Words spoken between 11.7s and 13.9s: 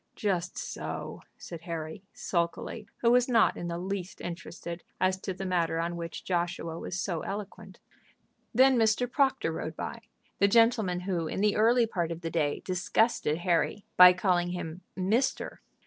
part of the day disgusted Harry